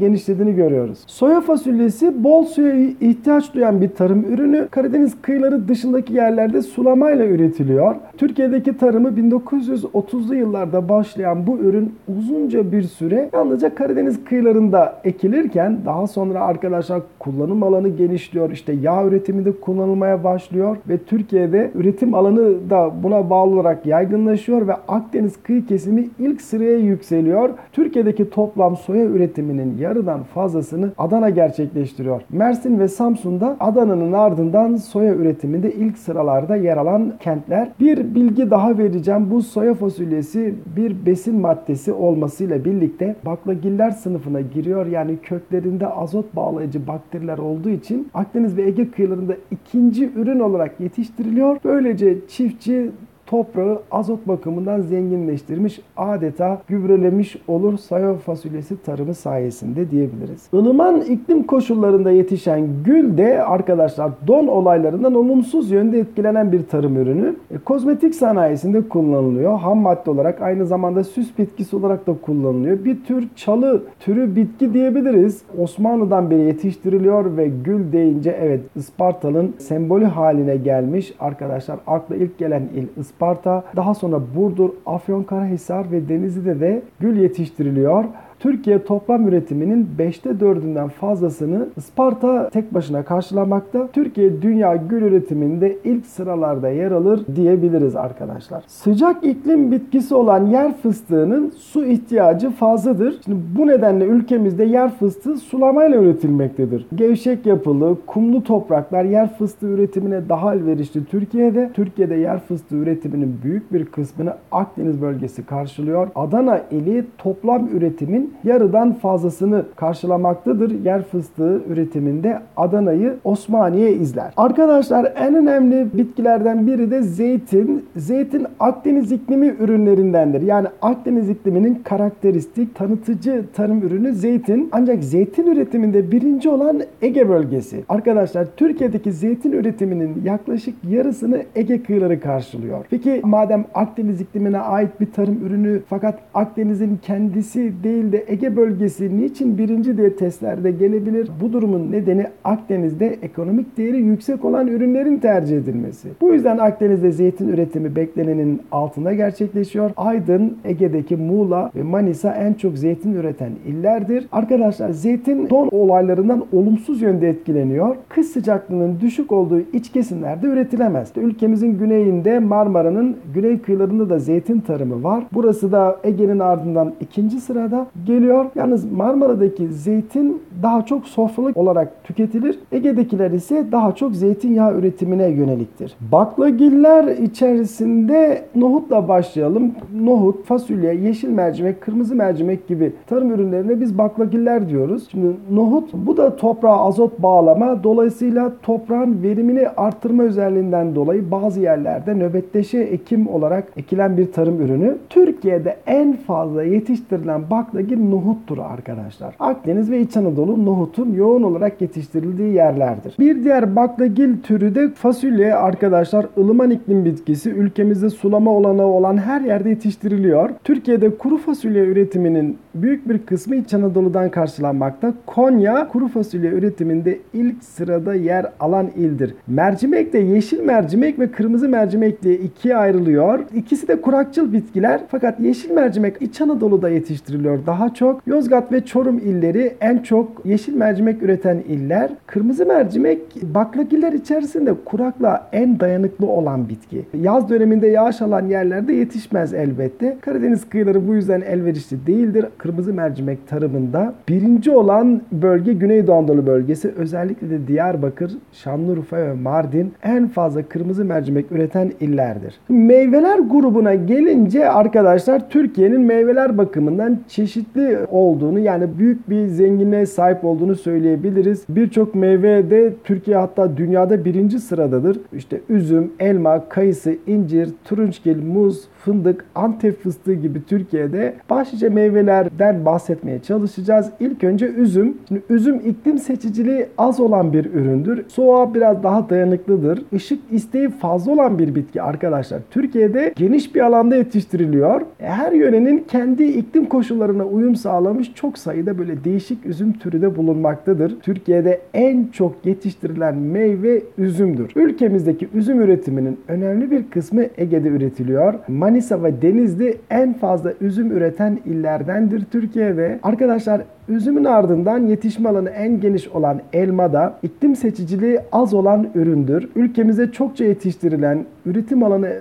genişlediğini 0.00 0.54
görüyoruz. 0.54 0.98
Soya 1.12 1.40
fasulyesi 1.40 2.24
bol 2.24 2.44
suya 2.44 2.74
ihtiyaç 3.00 3.54
duyan 3.54 3.80
bir 3.80 3.88
tarım 3.88 4.24
ürünü. 4.34 4.68
Karadeniz 4.70 5.22
kıyıları 5.22 5.68
dışındaki 5.68 6.12
yerlerde 6.14 6.62
sulamayla 6.62 7.26
üretiliyor. 7.26 7.94
Türkiye'deki 8.18 8.76
tarımı 8.76 9.08
1930'lu 9.08 10.34
yıllarda 10.34 10.88
başlayan 10.88 11.46
bu 11.46 11.58
ürün 11.58 11.94
uzunca 12.18 12.72
bir 12.72 12.82
süre 12.82 13.30
yalnızca 13.32 13.74
Karadeniz 13.74 14.24
kıyılarında 14.24 15.00
ekilirken 15.04 15.78
daha 15.86 16.06
sonra 16.06 16.40
arkadaşlar 16.40 17.02
kullanım 17.18 17.62
alanı 17.62 17.88
genişliyor. 17.88 18.50
İşte 18.50 18.72
yağ 18.72 19.04
üretiminde 19.04 19.52
kullanılmaya 19.52 20.24
başlıyor 20.24 20.76
ve 20.88 20.98
Türkiye'de 20.98 21.70
üretim 21.74 22.14
alanı 22.14 22.70
da 22.70 22.92
buna 23.02 23.30
bağlı 23.30 23.54
olarak 23.54 23.86
yaygınlaşıyor 23.86 24.68
ve 24.68 24.74
Akdeniz 24.88 25.42
kıyı 25.42 25.66
kesimi 25.66 26.08
ilk 26.18 26.40
sıraya 26.42 26.78
yükseliyor. 26.78 27.50
Türkiye'deki 27.72 28.30
toplam 28.30 28.76
soya 28.76 29.04
üretiminin 29.04 29.78
yarıdan 29.78 30.22
fazlasını 30.22 30.90
Adana 31.02 31.30
gerçekleştiriyor. 31.30 32.22
Mersin 32.30 32.78
ve 32.78 32.88
Samsun'da 32.88 33.56
Adana'nın 33.60 34.12
ardından 34.12 34.76
soya 34.76 35.14
üretiminde 35.14 35.72
ilk 35.72 35.98
sıralarda 35.98 36.56
yer 36.56 36.76
alan 36.76 37.12
kentler. 37.20 37.68
Bir 37.80 38.14
bilgi 38.14 38.50
daha 38.50 38.78
vereceğim. 38.78 39.30
Bu 39.30 39.42
soya 39.42 39.74
fasulyesi 39.74 40.54
bir 40.76 41.06
besin 41.06 41.40
maddesi 41.40 41.92
olmasıyla 41.92 42.64
birlikte 42.64 43.16
baklagiller 43.26 43.90
sınıfına 43.90 44.40
giriyor. 44.40 44.86
Yani 44.86 45.18
köklerinde 45.22 45.86
azot 45.86 46.36
bağlayıcı 46.36 46.86
bakteriler 46.86 47.38
olduğu 47.38 47.70
için 47.70 48.08
Akdeniz 48.14 48.56
ve 48.56 48.62
Ege 48.62 48.90
kıyılarında 48.90 49.36
ikinci 49.50 50.12
ürün 50.12 50.40
olarak 50.40 50.80
yetiştiriliyor. 50.80 51.56
Böylece 51.64 52.16
çiftçi 52.28 52.90
toprağı 53.32 53.78
azot 53.90 54.28
bakımından 54.28 54.80
zenginleştirmiş, 54.80 55.80
adeta 55.96 56.58
gübrelemiş 56.68 57.36
olur 57.48 57.78
soya 57.78 58.14
fasulyesi 58.14 58.82
tarımı 58.82 59.14
sayesinde 59.14 59.90
diyebiliriz. 59.90 60.48
Ilıman 60.52 61.00
iklim 61.00 61.42
koşullarında 61.42 62.10
yetişen 62.10 62.68
gül 62.84 63.18
de 63.18 63.42
arkadaşlar 63.44 64.10
don 64.26 64.46
olaylarından 64.46 65.14
olumsuz 65.14 65.70
yönde 65.70 65.98
etkilenen 65.98 66.52
bir 66.52 66.62
tarım 66.62 66.96
ürünü. 66.96 67.36
E, 67.50 67.58
kozmetik 67.58 68.14
sanayisinde 68.14 68.88
kullanılıyor. 68.88 69.58
Ham 69.58 69.78
madde 69.78 70.10
olarak 70.10 70.42
aynı 70.42 70.66
zamanda 70.66 71.04
süs 71.04 71.38
bitkisi 71.38 71.76
olarak 71.76 72.06
da 72.06 72.14
kullanılıyor. 72.22 72.84
Bir 72.84 73.04
tür 73.04 73.28
çalı 73.36 73.82
türü 74.00 74.36
bitki 74.36 74.74
diyebiliriz. 74.74 75.42
Osmanlı'dan 75.58 76.30
beri 76.30 76.40
yetiştiriliyor 76.40 77.36
ve 77.36 77.48
gül 77.64 77.92
deyince 77.92 78.36
evet 78.40 78.60
Isparta'nın 78.76 79.54
sembolü 79.58 80.04
haline 80.04 80.56
gelmiş. 80.56 81.14
Arkadaşlar 81.20 81.78
akla 81.86 82.16
ilk 82.16 82.38
gelen 82.38 82.62
il 82.74 83.00
Isparta 83.00 83.21
Isparta, 83.22 83.64
daha 83.76 83.94
sonra 83.94 84.20
Burdur, 84.34 84.70
Afyonkarahisar 84.86 85.90
ve 85.92 86.08
Denizli'de 86.08 86.60
de 86.60 86.82
gül 87.00 87.16
yetiştiriliyor. 87.16 88.04
Türkiye 88.42 88.84
toplam 88.84 89.28
üretiminin 89.28 89.88
5'te 89.98 90.30
4'ünden 90.30 90.88
fazlasını 90.88 91.68
Isparta 91.76 92.50
tek 92.50 92.74
başına 92.74 93.02
karşılamakta. 93.04 93.88
Türkiye 93.92 94.42
dünya 94.42 94.76
gül 94.76 95.02
üretiminde 95.02 95.76
ilk 95.84 96.06
sıralarda 96.06 96.68
yer 96.68 96.90
alır 96.90 97.20
diyebiliriz 97.36 97.96
arkadaşlar. 97.96 98.64
Sıcak 98.66 99.24
iklim 99.24 99.72
bitkisi 99.72 100.14
olan 100.14 100.46
yer 100.46 100.76
fıstığının 100.76 101.52
su 101.56 101.84
ihtiyacı 101.84 102.50
fazladır. 102.50 103.20
Şimdi 103.24 103.38
bu 103.58 103.66
nedenle 103.66 104.04
ülkemizde 104.04 104.64
yer 104.64 104.94
fıstığı 104.94 105.36
sulamayla 105.36 105.98
üretilmektedir. 105.98 106.86
Gevşek 106.94 107.46
yapılı, 107.46 107.96
kumlu 108.06 108.44
topraklar 108.44 109.04
yer 109.04 109.38
fıstığı 109.38 109.66
üretimine 109.66 110.28
daha 110.28 110.54
elverişli 110.54 111.04
Türkiye'de. 111.04 111.70
Türkiye'de 111.74 112.14
yer 112.14 112.40
fıstığı 112.40 112.76
üretiminin 112.76 113.38
büyük 113.44 113.72
bir 113.72 113.84
kısmını 113.84 114.34
Akdeniz 114.52 115.02
bölgesi 115.02 115.46
karşılıyor. 115.46 116.08
Adana 116.14 116.60
ili 116.70 117.04
toplam 117.18 117.68
üretimin 117.68 118.31
yarıdan 118.44 118.92
fazlasını 118.92 119.64
karşılamaktadır. 119.76 120.84
Yer 120.84 121.02
fıstığı 121.02 121.62
üretiminde 121.68 122.38
Adana'yı 122.56 123.16
Osmaniye 123.24 123.92
izler. 123.92 124.32
Arkadaşlar 124.36 125.12
en 125.16 125.34
önemli 125.34 125.86
bitkilerden 125.94 126.66
biri 126.66 126.90
de 126.90 127.02
zeytin. 127.02 127.86
Zeytin 127.96 128.46
Akdeniz 128.60 129.12
iklimi 129.12 129.46
ürünlerindendir. 129.60 130.42
Yani 130.42 130.68
Akdeniz 130.82 131.28
ikliminin 131.30 131.74
karakteristik 131.84 132.74
tanıtıcı 132.74 133.44
tarım 133.54 133.82
ürünü 133.82 134.12
zeytin. 134.12 134.68
Ancak 134.72 135.04
zeytin 135.04 135.46
üretiminde 135.46 136.12
birinci 136.12 136.48
olan 136.48 136.80
Ege 137.02 137.28
bölgesi. 137.28 137.84
Arkadaşlar 137.88 138.46
Türkiye'deki 138.56 139.12
zeytin 139.12 139.52
üretiminin 139.52 140.22
yaklaşık 140.24 140.74
yarısını 140.90 141.42
Ege 141.54 141.82
kıyıları 141.82 142.20
karşılıyor. 142.20 142.84
Peki 142.90 143.20
madem 143.24 143.64
Akdeniz 143.74 144.20
iklimine 144.20 144.58
ait 144.58 145.00
bir 145.00 145.12
tarım 145.12 145.46
ürünü 145.46 145.82
fakat 145.88 146.18
Akdeniz'in 146.34 147.00
kendisi 147.02 147.72
değil 147.84 148.12
de 148.12 148.21
Ege 148.26 148.56
bölgesi 148.56 149.20
niçin 149.20 149.58
birinci 149.58 149.96
diye 149.96 150.16
testlerde 150.16 150.70
gelebilir? 150.70 151.30
Bu 151.40 151.52
durumun 151.52 151.92
nedeni 151.92 152.26
Akdeniz'de 152.44 153.06
ekonomik 153.22 153.76
değeri 153.76 154.02
yüksek 154.02 154.44
olan 154.44 154.66
ürünlerin 154.66 155.18
tercih 155.18 155.56
edilmesi. 155.56 156.08
Bu 156.20 156.32
yüzden 156.32 156.58
Akdeniz'de 156.58 157.12
zeytin 157.12 157.48
üretimi 157.48 157.96
beklenenin 157.96 158.60
altında 158.72 159.12
gerçekleşiyor. 159.12 159.90
Aydın, 159.96 160.56
Ege'deki 160.64 161.16
Muğla 161.16 161.70
ve 161.76 161.82
Manisa 161.82 162.32
en 162.34 162.54
çok 162.54 162.78
zeytin 162.78 163.14
üreten 163.14 163.52
illerdir. 163.66 164.26
Arkadaşlar 164.32 164.90
zeytin 164.90 165.50
don 165.50 165.68
olaylarından 165.72 166.44
olumsuz 166.52 167.02
yönde 167.02 167.28
etkileniyor. 167.28 167.96
Kış 168.08 168.26
sıcaklığının 168.26 169.00
düşük 169.00 169.32
olduğu 169.32 169.60
iç 169.72 169.92
kesimlerde 169.92 170.46
üretilemez. 170.46 171.12
Ülkemizin 171.16 171.78
güneyinde 171.78 172.38
Marmara'nın 172.38 173.16
güney 173.34 173.58
kıyılarında 173.58 174.10
da 174.10 174.18
zeytin 174.18 174.60
tarımı 174.60 175.02
var. 175.02 175.24
Burası 175.32 175.72
da 175.72 175.96
Ege'nin 176.04 176.38
ardından 176.38 176.92
ikinci 177.00 177.40
sırada 177.40 177.86
geliyor. 178.12 178.46
Yalnız 178.54 178.92
Marmara'daki 178.92 179.68
zeytin 179.68 180.42
daha 180.62 180.86
çok 180.86 181.06
sofralık 181.06 181.56
olarak 181.56 182.04
tüketilir. 182.04 182.58
Ege'dekiler 182.72 183.30
ise 183.30 183.66
daha 183.72 183.94
çok 183.94 184.14
zeytinyağı 184.14 184.78
üretimine 184.78 185.28
yöneliktir. 185.28 185.94
Baklagiller 186.12 187.16
içerisinde 187.16 188.42
nohutla 188.54 189.08
başlayalım. 189.08 189.72
Nohut, 190.02 190.44
fasulye, 190.44 190.94
yeşil 190.94 191.28
mercimek, 191.28 191.80
kırmızı 191.80 192.14
mercimek 192.14 192.68
gibi 192.68 192.92
tarım 193.06 193.30
ürünlerine 193.30 193.80
biz 193.80 193.98
baklagiller 193.98 194.68
diyoruz. 194.68 195.08
Şimdi 195.10 195.26
nohut 195.52 195.94
bu 195.94 196.16
da 196.16 196.36
toprağa 196.36 196.80
azot 196.80 197.18
bağlama 197.18 197.84
dolayısıyla 197.84 198.52
toprağın 198.62 199.22
verimini 199.22 199.68
arttırma 199.68 200.22
özelliğinden 200.22 200.94
dolayı 200.94 201.30
bazı 201.30 201.60
yerlerde 201.60 202.14
nöbetleşe 202.14 202.78
ekim 202.78 203.28
olarak 203.28 203.64
ekilen 203.76 204.16
bir 204.16 204.32
tarım 204.32 204.60
ürünü. 204.60 204.96
Türkiye'de 205.42 205.76
en 205.86 206.16
fazla 206.16 206.62
yetiştirilen 206.62 207.50
baklagil 207.50 208.08
nohuttur 208.08 208.58
arkadaşlar. 208.58 209.34
Akdeniz 209.40 209.90
ve 209.90 210.00
İç 210.00 210.16
Anadolu 210.16 210.66
nohutun 210.66 211.14
yoğun 211.14 211.42
olarak 211.42 211.80
yetiştirildiği 211.80 212.54
yerlerdir. 212.54 213.14
Bir 213.18 213.44
diğer 213.44 213.76
baklagil 213.76 214.42
türü 214.42 214.74
de 214.74 214.88
fasulye 214.88 215.54
arkadaşlar 215.54 216.26
ılıman 216.38 216.70
iklim 216.70 217.04
bitkisi 217.04 217.50
ülkemizde 217.50 218.10
sulama 218.10 218.50
olanağı 218.50 218.86
olan 218.86 219.16
her 219.16 219.40
yerde 219.40 219.68
yetiştiriliyor. 219.68 220.50
Türkiye'de 220.64 221.16
kuru 221.16 221.38
fasulye 221.38 221.84
üretiminin 221.84 222.58
büyük 222.74 223.08
bir 223.08 223.18
kısmı 223.18 223.56
İç 223.56 223.74
Anadolu'dan 223.74 224.30
karşılanmakta. 224.30 225.14
Konya 225.26 225.88
kuru 225.88 226.08
fasulye 226.08 226.50
üretiminde 226.50 227.18
ilk 227.34 227.64
sırada 227.64 228.14
yer 228.14 228.46
alan 228.60 228.86
ildir. 228.96 229.34
Mercimek 229.46 230.12
de 230.12 230.18
yeşil 230.18 230.60
mercimek 230.60 231.18
ve 231.18 231.30
kırmızı 231.30 231.68
mercimek 231.68 232.22
diye 232.22 232.34
ikiye 232.34 232.76
ayrılıyor. 232.76 233.38
İkisi 233.54 233.88
de 233.88 234.00
kurakçıl 234.00 234.52
bitkiler 234.52 235.00
fakat 235.08 235.31
yeşil 235.40 235.70
mercimek 235.70 236.22
İç 236.22 236.40
Anadolu'da 236.40 236.88
yetiştiriliyor 236.88 237.66
daha 237.66 237.94
çok. 237.94 238.26
Yozgat 238.26 238.72
ve 238.72 238.84
Çorum 238.84 239.18
illeri 239.18 239.76
en 239.80 239.98
çok 239.98 240.28
yeşil 240.44 240.74
mercimek 240.74 241.22
üreten 241.22 241.58
iller. 241.68 242.10
Kırmızı 242.26 242.66
mercimek 242.66 243.18
baklagiller 243.42 244.12
içerisinde 244.12 244.74
kurakla 244.84 245.48
en 245.52 245.80
dayanıklı 245.80 246.26
olan 246.26 246.68
bitki. 246.68 247.06
Yaz 247.22 247.48
döneminde 247.48 247.86
yağış 247.86 248.22
alan 248.22 248.46
yerlerde 248.46 248.92
yetişmez 248.92 249.54
elbette. 249.54 250.16
Karadeniz 250.20 250.68
kıyıları 250.68 251.08
bu 251.08 251.14
yüzden 251.14 251.40
elverişli 251.40 252.06
değildir. 252.06 252.46
Kırmızı 252.58 252.94
mercimek 252.94 253.48
tarımında 253.48 254.14
birinci 254.28 254.70
olan 254.70 255.22
bölge 255.32 255.72
Güneydoğu 255.72 256.14
Anadolu 256.14 256.46
bölgesi. 256.46 256.92
Özellikle 256.96 257.50
de 257.50 257.66
Diyarbakır, 257.68 258.32
Şanlıurfa 258.52 259.16
ve 259.16 259.32
Mardin 259.32 259.92
en 260.02 260.28
fazla 260.28 260.62
kırmızı 260.62 261.04
mercimek 261.04 261.52
üreten 261.52 261.92
illerdir. 262.00 262.54
Meyveler 262.68 263.38
grubuna 263.38 263.94
gelince 263.94 264.68
arkadaşlar 264.68 265.21
Türkiye'nin 265.50 266.00
meyveler 266.00 266.58
bakımından 266.58 267.18
çeşitli 267.28 267.98
olduğunu 268.10 268.58
yani 268.58 268.98
büyük 268.98 269.30
bir 269.30 269.46
zenginliğe 269.46 270.06
sahip 270.06 270.44
olduğunu 270.44 270.74
söyleyebiliriz. 270.74 271.64
Birçok 271.68 272.14
meyve 272.14 272.70
de 272.70 272.94
Türkiye 273.04 273.36
hatta 273.36 273.76
dünyada 273.76 274.24
birinci 274.24 274.58
sıradadır. 274.58 275.20
İşte 275.32 275.60
üzüm, 275.68 276.12
elma, 276.20 276.68
kayısı, 276.68 277.16
incir, 277.26 277.68
turunçgil, 277.84 278.42
muz, 278.42 278.84
fındık, 279.04 279.44
antep 279.54 280.02
fıstığı 280.02 280.34
gibi 280.34 280.64
Türkiye'de 280.66 281.34
başlıca 281.50 281.90
meyvelerden 281.90 282.84
bahsetmeye 282.84 283.42
çalışacağız. 283.42 284.10
İlk 284.20 284.44
önce 284.44 284.66
üzüm. 284.66 285.16
Şimdi 285.28 285.42
üzüm 285.50 285.76
iklim 285.76 286.18
seçiciliği 286.18 286.86
az 286.98 287.20
olan 287.20 287.52
bir 287.52 287.64
üründür. 287.64 288.24
Soğuğa 288.28 288.74
biraz 288.74 289.02
daha 289.02 289.30
dayanıklıdır. 289.30 290.02
Işık 290.12 290.40
isteği 290.50 290.90
fazla 290.90 291.32
olan 291.32 291.58
bir 291.58 291.74
bitki 291.74 292.02
arkadaşlar. 292.02 292.60
Türkiye'de 292.70 293.32
geniş 293.36 293.74
bir 293.74 293.80
alanda 293.80 294.16
yetiştiriliyor. 294.16 295.00
Her 295.18 295.52
yörenin 295.52 296.04
kendi 296.08 296.44
iklim 296.44 296.86
koşullarına 296.86 297.44
uyum 297.44 297.76
sağlamış 297.76 298.34
çok 298.34 298.58
sayıda 298.58 298.98
böyle 298.98 299.24
değişik 299.24 299.66
üzüm 299.66 299.92
türü 299.92 300.22
de 300.22 300.36
bulunmaktadır. 300.36 301.20
Türkiye'de 301.20 301.80
en 301.94 302.26
çok 302.32 302.66
yetiştirilen 302.66 303.36
meyve 303.36 304.02
üzümdür. 304.18 304.72
Ülkemizdeki 304.76 305.48
üzüm 305.54 305.80
üretiminin 305.80 306.40
önemli 306.48 306.90
bir 306.90 307.10
kısmı 307.10 307.44
Ege'de 307.58 307.88
üretiliyor. 307.88 308.54
Manisa 308.92 309.22
ve 309.22 309.42
Denizli 309.42 309.98
en 310.10 310.32
fazla 310.32 310.72
üzüm 310.80 311.10
üreten 311.10 311.58
illerdendir 311.66 312.44
Türkiye'de. 312.50 313.18
Arkadaşlar 313.22 313.82
üzümün 314.08 314.44
ardından 314.44 315.06
yetişme 315.06 315.48
alanı 315.48 315.70
en 315.70 316.00
geniş 316.00 316.28
olan 316.28 316.60
elma 316.72 317.12
da 317.12 317.38
iklim 317.42 317.76
seçiciliği 317.76 318.40
az 318.52 318.74
olan 318.74 319.06
üründür. 319.14 319.68
Ülkemizde 319.76 320.32
çokça 320.32 320.64
yetiştirilen, 320.64 321.44
üretim 321.66 322.02
alanı 322.02 322.32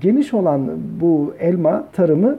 geniş 0.00 0.34
olan 0.34 0.70
bu 1.00 1.34
elma 1.40 1.84
tarımı 1.92 2.38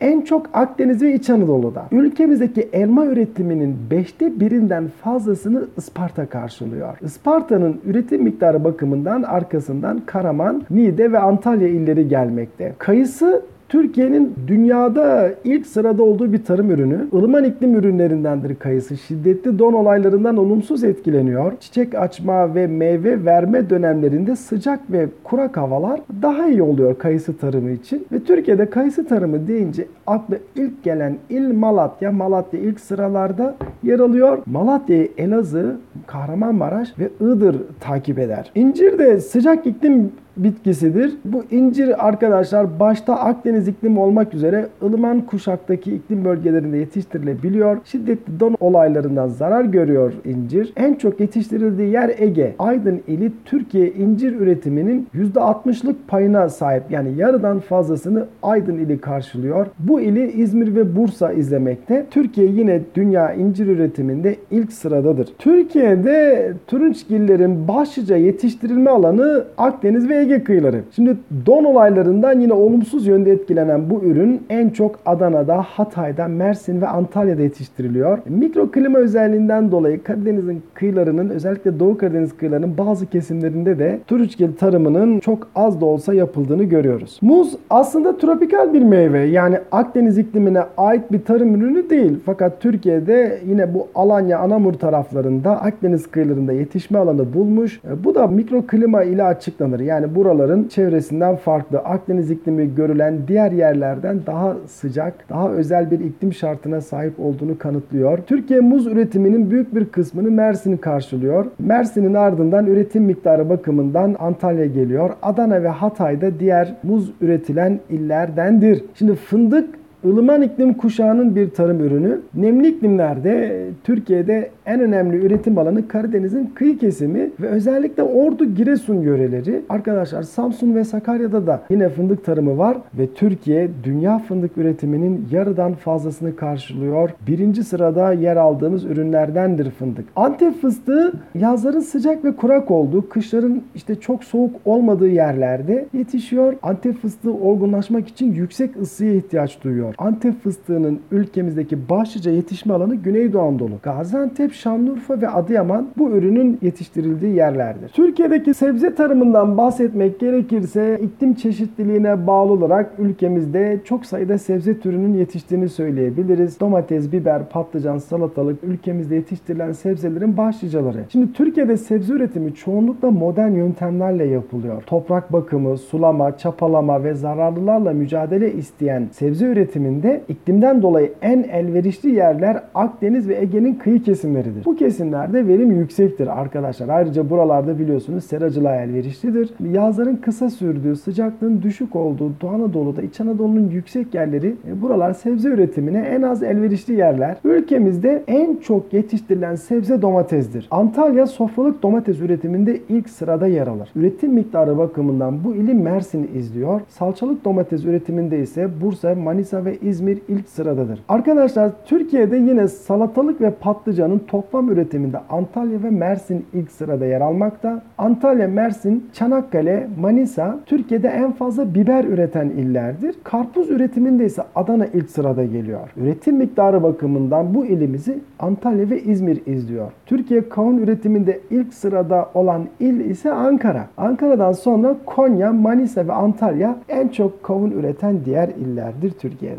en 0.00 0.20
çok 0.20 0.46
Akdeniz 0.52 1.02
ve 1.02 1.14
İç 1.14 1.30
Anadolu'da. 1.30 1.84
Ülkemizdeki 1.92 2.68
elma 2.72 3.06
üretiminin 3.06 3.76
5'te 3.90 4.40
birinden 4.40 4.88
fazlasını 5.02 5.64
Isparta 5.76 6.26
karşılıyor. 6.26 6.98
Isparta'nın 7.02 7.80
üretim 7.86 8.22
miktarı 8.22 8.64
bakımından 8.64 9.22
arkasından 9.22 10.02
Karaman, 10.06 10.62
Niğde 10.70 11.12
ve 11.12 11.18
Antalya 11.18 11.68
illeri 11.68 12.08
gelmekte. 12.08 12.74
Kayısı 12.78 13.42
Türkiye'nin 13.68 14.34
dünyada 14.46 15.30
ilk 15.44 15.66
sırada 15.66 16.02
olduğu 16.02 16.32
bir 16.32 16.44
tarım 16.44 16.70
ürünü. 16.70 17.06
ılıman 17.14 17.44
iklim 17.44 17.74
ürünlerindendir 17.74 18.54
kayısı. 18.54 18.96
Şiddetli 18.96 19.58
don 19.58 19.72
olaylarından 19.72 20.36
olumsuz 20.36 20.84
etkileniyor. 20.84 21.52
Çiçek 21.60 21.94
açma 21.94 22.54
ve 22.54 22.66
meyve 22.66 23.24
verme 23.24 23.70
dönemlerinde 23.70 24.36
sıcak 24.36 24.92
ve 24.92 25.06
kurak 25.24 25.56
havalar 25.56 26.00
daha 26.22 26.46
iyi 26.46 26.62
oluyor 26.62 26.98
kayısı 26.98 27.36
tarımı 27.36 27.70
için. 27.70 28.06
Ve 28.12 28.20
Türkiye'de 28.24 28.70
kayısı 28.70 29.08
tarımı 29.08 29.48
deyince 29.48 29.86
akla 30.06 30.36
ilk 30.56 30.82
gelen 30.84 31.16
il 31.30 31.52
Malatya. 31.52 32.12
Malatya 32.12 32.60
ilk 32.60 32.80
sıralarda 32.80 33.56
yer 33.82 33.98
alıyor. 33.98 34.38
Malatya'yı 34.46 35.08
Elazığ, 35.18 35.76
Kahramanmaraş 36.06 36.98
ve 36.98 37.08
Iğdır 37.20 37.56
takip 37.80 38.18
eder. 38.18 38.50
İncir 38.54 38.98
de 38.98 39.20
sıcak 39.20 39.66
iklim 39.66 40.12
bitkisidir. 40.38 41.16
Bu 41.24 41.44
incir 41.50 42.08
arkadaşlar 42.08 42.80
başta 42.80 43.14
Akdeniz 43.14 43.68
iklimi 43.68 44.00
olmak 44.00 44.34
üzere 44.34 44.66
ılıman 44.82 45.20
kuşaktaki 45.20 45.94
iklim 45.94 46.24
bölgelerinde 46.24 46.76
yetiştirilebiliyor. 46.76 47.76
Şiddetli 47.84 48.40
don 48.40 48.56
olaylarından 48.60 49.28
zarar 49.28 49.64
görüyor 49.64 50.12
incir. 50.24 50.72
En 50.76 50.94
çok 50.94 51.20
yetiştirildiği 51.20 51.92
yer 51.92 52.14
Ege. 52.18 52.54
Aydın 52.58 53.00
ili 53.06 53.32
Türkiye 53.44 53.92
incir 53.92 54.32
üretiminin 54.40 55.08
%60'lık 55.14 56.08
payına 56.08 56.48
sahip. 56.48 56.82
Yani 56.90 57.08
yarıdan 57.16 57.60
fazlasını 57.60 58.26
Aydın 58.42 58.78
ili 58.78 59.00
karşılıyor. 59.00 59.66
Bu 59.78 60.00
ili 60.00 60.32
İzmir 60.32 60.74
ve 60.74 60.96
Bursa 60.96 61.32
izlemekte. 61.32 62.06
Türkiye 62.10 62.46
yine 62.46 62.80
dünya 62.94 63.32
incir 63.32 63.66
üretiminde 63.66 64.36
ilk 64.50 64.72
sıradadır. 64.72 65.28
Türkiye'de 65.38 66.52
turunçgillerin 66.66 67.68
başlıca 67.68 68.16
yetiştirilme 68.16 68.90
alanı 68.90 69.44
Akdeniz 69.58 70.08
ve 70.08 70.18
Ege 70.18 70.27
kıyıları. 70.44 70.80
Şimdi 70.96 71.16
don 71.46 71.64
olaylarından 71.64 72.40
yine 72.40 72.52
olumsuz 72.52 73.06
yönde 73.06 73.32
etkilenen 73.32 73.90
bu 73.90 74.02
ürün 74.04 74.42
en 74.50 74.70
çok 74.70 74.98
Adana'da, 75.06 75.62
Hatay'da, 75.62 76.28
Mersin 76.28 76.80
ve 76.80 76.88
Antalya'da 76.88 77.42
yetiştiriliyor. 77.42 78.18
Mikroklima 78.28 78.98
özelliğinden 78.98 79.70
dolayı 79.70 80.02
Karadeniz'in 80.02 80.62
kıyılarının 80.74 81.28
özellikle 81.28 81.80
Doğu 81.80 81.98
Karadeniz 81.98 82.36
kıyılarının 82.36 82.78
bazı 82.78 83.06
kesimlerinde 83.06 83.78
de 83.78 83.98
turunçgil 84.06 84.52
tarımının 84.52 85.20
çok 85.20 85.48
az 85.54 85.80
da 85.80 85.84
olsa 85.84 86.14
yapıldığını 86.14 86.64
görüyoruz. 86.64 87.18
Muz 87.22 87.56
aslında 87.70 88.16
tropikal 88.16 88.72
bir 88.72 88.82
meyve. 88.82 89.20
Yani 89.20 89.58
Akdeniz 89.72 90.18
iklimine 90.18 90.62
ait 90.76 91.12
bir 91.12 91.24
tarım 91.24 91.54
ürünü 91.54 91.90
değil. 91.90 92.18
Fakat 92.26 92.60
Türkiye'de 92.60 93.38
yine 93.48 93.74
bu 93.74 93.88
Alanya, 93.94 94.38
Anamur 94.38 94.72
taraflarında 94.72 95.62
Akdeniz 95.62 96.06
kıyılarında 96.06 96.52
yetişme 96.52 96.98
alanı 96.98 97.34
bulmuş. 97.34 97.80
Bu 98.04 98.14
da 98.14 98.26
mikroklima 98.26 99.02
ile 99.02 99.24
açıklanır. 99.24 99.80
Yani 99.80 100.14
buraların 100.18 100.68
çevresinden 100.68 101.36
farklı. 101.36 101.78
Akdeniz 101.78 102.30
iklimi 102.30 102.74
görülen 102.74 103.18
diğer 103.28 103.52
yerlerden 103.52 104.20
daha 104.26 104.56
sıcak, 104.66 105.14
daha 105.28 105.50
özel 105.50 105.90
bir 105.90 106.00
iklim 106.00 106.32
şartına 106.32 106.80
sahip 106.80 107.20
olduğunu 107.20 107.58
kanıtlıyor. 107.58 108.18
Türkiye 108.26 108.60
muz 108.60 108.86
üretiminin 108.86 109.50
büyük 109.50 109.74
bir 109.74 109.84
kısmını 109.84 110.30
Mersin 110.30 110.76
karşılıyor. 110.76 111.46
Mersin'in 111.58 112.14
ardından 112.14 112.66
üretim 112.66 113.04
miktarı 113.04 113.48
bakımından 113.50 114.16
Antalya 114.18 114.66
geliyor. 114.66 115.10
Adana 115.22 115.62
ve 115.62 115.68
Hatay'da 115.68 116.40
diğer 116.40 116.74
muz 116.82 117.12
üretilen 117.20 117.80
illerdendir. 117.90 118.84
Şimdi 118.94 119.14
fındık 119.14 119.77
ılıman 120.04 120.42
iklim 120.42 120.74
kuşağının 120.74 121.36
bir 121.36 121.50
tarım 121.50 121.80
ürünü. 121.80 122.20
Nemli 122.34 122.68
iklimlerde 122.68 123.64
Türkiye'de 123.84 124.50
en 124.66 124.80
önemli 124.80 125.26
üretim 125.26 125.58
alanı 125.58 125.88
Karadeniz'in 125.88 126.50
kıyı 126.54 126.78
kesimi 126.78 127.30
ve 127.40 127.48
özellikle 127.48 128.02
Ordu 128.02 128.44
Giresun 128.44 129.00
yöreleri. 129.00 129.60
Arkadaşlar 129.68 130.22
Samsun 130.22 130.74
ve 130.74 130.84
Sakarya'da 130.84 131.46
da 131.46 131.62
yine 131.70 131.88
fındık 131.88 132.24
tarımı 132.24 132.58
var 132.58 132.78
ve 132.98 133.06
Türkiye 133.14 133.68
dünya 133.84 134.18
fındık 134.18 134.58
üretiminin 134.58 135.28
yarıdan 135.30 135.74
fazlasını 135.74 136.36
karşılıyor. 136.36 137.10
Birinci 137.26 137.64
sırada 137.64 138.12
yer 138.12 138.36
aldığımız 138.36 138.84
ürünlerdendir 138.84 139.70
fındık. 139.70 140.04
Antep 140.16 140.60
fıstığı 140.60 141.12
yazların 141.34 141.80
sıcak 141.80 142.24
ve 142.24 142.36
kurak 142.36 142.70
olduğu, 142.70 143.08
kışların 143.08 143.62
işte 143.74 143.94
çok 143.94 144.24
soğuk 144.24 144.56
olmadığı 144.64 145.08
yerlerde 145.08 145.86
yetişiyor. 145.92 146.54
Antep 146.62 147.02
fıstığı 147.02 147.32
olgunlaşmak 147.32 148.08
için 148.08 148.34
yüksek 148.34 148.76
ısıya 148.76 149.14
ihtiyaç 149.14 149.64
duyuyor. 149.64 149.94
Antep 149.98 150.42
fıstığının 150.42 151.00
ülkemizdeki 151.10 151.88
başlıca 151.88 152.30
yetişme 152.30 152.74
alanı 152.74 152.94
Güneydoğu 152.94 153.42
Anadolu. 153.42 153.72
Gaziantep, 153.82 154.52
Şanlıurfa 154.52 155.20
ve 155.20 155.28
Adıyaman 155.28 155.88
bu 155.98 156.10
ürünün 156.10 156.58
yetiştirildiği 156.62 157.34
yerlerdir. 157.34 157.88
Türkiye'deki 157.88 158.54
sebze 158.54 158.94
tarımından 158.94 159.56
bahsetmek 159.56 160.20
gerekirse 160.20 161.00
iklim 161.02 161.34
çeşitliliğine 161.34 162.26
bağlı 162.26 162.52
olarak 162.52 162.92
ülkemizde 162.98 163.80
çok 163.84 164.06
sayıda 164.06 164.38
sebze 164.38 164.80
türünün 164.80 165.14
yetiştiğini 165.14 165.68
söyleyebiliriz. 165.68 166.60
Domates, 166.60 167.12
biber, 167.12 167.48
patlıcan, 167.48 167.98
salatalık 167.98 168.64
ülkemizde 168.64 169.14
yetiştirilen 169.14 169.72
sebzelerin 169.72 170.36
başlıcaları. 170.36 170.98
Şimdi 171.08 171.32
Türkiye'de 171.32 171.76
sebze 171.76 172.12
üretimi 172.12 172.54
çoğunlukla 172.54 173.10
modern 173.10 173.52
yöntemlerle 173.52 174.24
yapılıyor. 174.24 174.82
Toprak 174.82 175.32
bakımı, 175.32 175.78
sulama, 175.78 176.36
çapalama 176.36 177.04
ve 177.04 177.14
zararlılarla 177.14 177.92
mücadele 177.92 178.52
isteyen 178.52 179.08
sebze 179.12 179.46
üretiminde 179.78 180.20
iklimden 180.28 180.82
dolayı 180.82 181.12
en 181.22 181.42
elverişli 181.42 182.14
yerler 182.14 182.62
Akdeniz 182.74 183.28
ve 183.28 183.40
Ege'nin 183.40 183.74
kıyı 183.74 184.02
kesimleridir. 184.02 184.64
Bu 184.64 184.76
kesimlerde 184.76 185.48
verim 185.48 185.70
yüksektir 185.70 186.40
arkadaşlar. 186.40 186.88
Ayrıca 186.88 187.30
buralarda 187.30 187.78
biliyorsunuz 187.78 188.24
seracılığa 188.24 188.76
elverişlidir. 188.76 189.50
Yazların 189.72 190.16
kısa 190.16 190.50
sürdüğü, 190.50 190.96
sıcaklığın 190.96 191.62
düşük 191.62 191.96
olduğu 191.96 192.32
Doğu 192.40 192.50
Anadolu'da, 192.50 193.02
İç 193.02 193.20
Anadolu'nun 193.20 193.70
yüksek 193.70 194.14
yerleri 194.14 194.54
e, 194.68 194.82
buralar 194.82 195.12
sebze 195.12 195.48
üretimine 195.48 195.98
en 195.98 196.22
az 196.22 196.42
elverişli 196.42 196.94
yerler. 196.94 197.36
Ülkemizde 197.44 198.22
en 198.26 198.56
çok 198.56 198.92
yetiştirilen 198.92 199.54
sebze 199.54 200.02
domatesdir. 200.02 200.68
Antalya 200.70 201.26
sofralık 201.26 201.82
domates 201.82 202.20
üretiminde 202.20 202.80
ilk 202.88 203.08
sırada 203.10 203.46
yer 203.46 203.66
alır. 203.66 203.88
Üretim 203.96 204.32
miktarı 204.32 204.78
bakımından 204.78 205.44
bu 205.44 205.54
ili 205.54 205.74
Mersin 205.74 206.30
izliyor. 206.34 206.80
Salçalık 206.88 207.44
domates 207.44 207.84
üretiminde 207.84 208.38
ise 208.38 208.68
Bursa, 208.80 209.14
Manisa 209.14 209.64
ve 209.64 209.67
ve 209.68 209.78
İzmir 209.82 210.18
ilk 210.28 210.48
sıradadır. 210.48 211.00
Arkadaşlar 211.08 211.70
Türkiye'de 211.84 212.36
yine 212.36 212.68
salatalık 212.68 213.40
ve 213.40 213.50
patlıcanın 213.50 214.18
toplam 214.18 214.70
üretiminde 214.70 215.18
Antalya 215.30 215.82
ve 215.82 215.90
Mersin 215.90 216.46
ilk 216.52 216.70
sırada 216.70 217.06
yer 217.06 217.20
almakta. 217.20 217.82
Antalya, 217.98 218.48
Mersin, 218.48 219.06
Çanakkale, 219.12 219.88
Manisa 220.00 220.58
Türkiye'de 220.66 221.08
en 221.08 221.32
fazla 221.32 221.74
biber 221.74 222.04
üreten 222.04 222.48
illerdir. 222.48 223.14
Karpuz 223.24 223.70
üretiminde 223.70 224.24
ise 224.24 224.42
Adana 224.54 224.86
ilk 224.86 225.10
sırada 225.10 225.44
geliyor. 225.44 225.90
Üretim 225.96 226.36
miktarı 226.36 226.82
bakımından 226.82 227.54
bu 227.54 227.66
ilimizi 227.66 228.18
Antalya 228.38 228.90
ve 228.90 229.02
İzmir 229.02 229.46
izliyor. 229.46 229.92
Türkiye 230.06 230.48
kavun 230.48 230.78
üretiminde 230.78 231.40
ilk 231.50 231.74
sırada 231.74 232.30
olan 232.34 232.62
il 232.80 233.00
ise 233.00 233.32
Ankara. 233.32 233.86
Ankara'dan 233.96 234.52
sonra 234.52 234.96
Konya, 235.06 235.52
Manisa 235.52 236.08
ve 236.08 236.12
Antalya 236.12 236.76
en 236.88 237.08
çok 237.08 237.42
kavun 237.42 237.70
üreten 237.70 238.16
diğer 238.24 238.48
illerdir 238.48 239.10
Türkiye'de. 239.10 239.57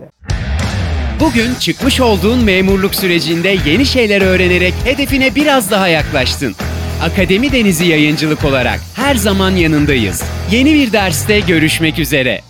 Bugün 1.19 1.55
çıkmış 1.55 2.01
olduğun 2.01 2.43
memurluk 2.43 2.95
sürecinde 2.95 3.57
yeni 3.65 3.85
şeyler 3.85 4.21
öğrenerek 4.21 4.73
hedefine 4.83 5.35
biraz 5.35 5.71
daha 5.71 5.87
yaklaştın. 5.87 6.55
Akademi 7.01 7.51
Denizi 7.51 7.85
Yayıncılık 7.85 8.45
olarak 8.45 8.79
her 8.95 9.15
zaman 9.15 9.51
yanındayız. 9.51 10.23
Yeni 10.51 10.73
bir 10.73 10.91
derste 10.91 11.39
görüşmek 11.39 11.99
üzere. 11.99 12.41